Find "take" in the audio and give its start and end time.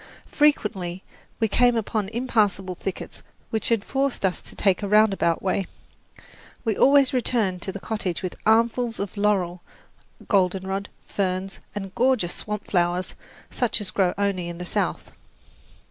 4.55-4.81